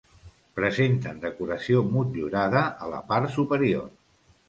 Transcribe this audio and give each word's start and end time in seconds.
Presenten 0.59 1.19
decoració 1.27 1.85
motllurada 1.91 2.67
a 2.89 2.93
la 2.97 3.07
part 3.15 3.39
superior. 3.41 3.91